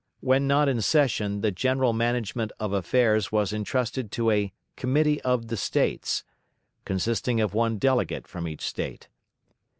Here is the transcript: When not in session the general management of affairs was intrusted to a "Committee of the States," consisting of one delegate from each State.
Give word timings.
When 0.19 0.47
not 0.47 0.67
in 0.67 0.81
session 0.81 1.41
the 1.41 1.51
general 1.51 1.93
management 1.93 2.51
of 2.59 2.73
affairs 2.73 3.31
was 3.31 3.53
intrusted 3.53 4.11
to 4.13 4.31
a 4.31 4.51
"Committee 4.75 5.21
of 5.21 5.47
the 5.49 5.57
States," 5.57 6.23
consisting 6.85 7.39
of 7.39 7.53
one 7.53 7.77
delegate 7.77 8.25
from 8.27 8.47
each 8.47 8.61
State. 8.65 9.09